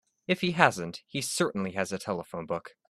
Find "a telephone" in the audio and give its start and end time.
1.91-2.47